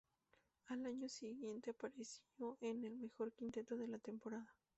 Al 0.69 0.83
año 0.87 1.07
siguiente 1.07 1.69
apareció 1.69 2.57
en 2.61 2.83
el 2.85 2.97
mejor 2.97 3.33
quinteto 3.33 3.77
de 3.77 3.87
la 3.87 3.99
temporada. 3.99 4.49